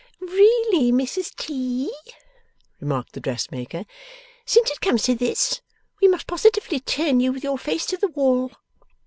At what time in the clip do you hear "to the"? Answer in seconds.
7.85-8.07